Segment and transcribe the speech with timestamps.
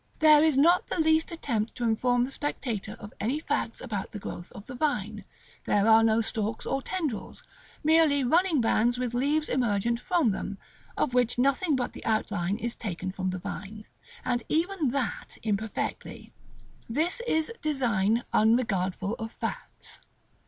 [0.17, 4.17] There is not the least attempt to inform the spectator of any facts about the
[4.17, 5.25] growth of the vine;
[5.65, 7.43] there are no stalks or tendrils,
[7.83, 10.57] merely running bands with leaves emergent from them,
[10.97, 13.85] of which nothing but the outline is taken from the vine,
[14.25, 16.33] and even that imperfectly.
[16.89, 19.99] This is design, unregardful of facts.